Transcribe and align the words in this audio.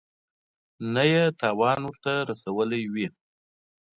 نه 0.93 1.03
یې 1.11 1.23
تاوان 1.41 1.79
ورته 1.85 2.13
رسولی 2.29 2.83
وي. 2.93 3.07